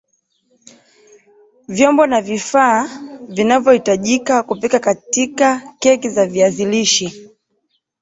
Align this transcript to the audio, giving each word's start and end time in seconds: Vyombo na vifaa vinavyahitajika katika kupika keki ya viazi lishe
Vyombo 1.67 2.07
na 2.07 2.21
vifaa 2.21 2.89
vinavyahitajika 3.29 4.43
katika 4.43 4.95
kupika 4.95 5.73
keki 5.79 6.15
ya 6.19 6.25
viazi 6.25 6.65
lishe 6.65 7.29